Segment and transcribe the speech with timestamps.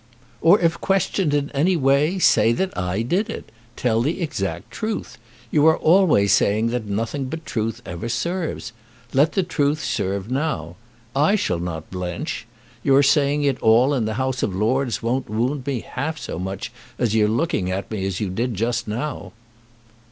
[0.41, 3.51] "Or if questioned in any way, say that I did it.
[3.75, 5.19] Tell the exact truth.
[5.51, 8.73] You are always saying that nothing but truth ever serves.
[9.13, 10.75] Let the truth serve now.
[11.15, 12.47] I shall not blench.
[12.81, 16.71] Your saying it all in the House of Lords won't wound me half so much
[16.97, 19.33] as your looking at me as you did just now."